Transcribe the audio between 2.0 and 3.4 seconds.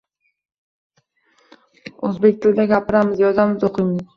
O‘zbek tilida gapiramiz,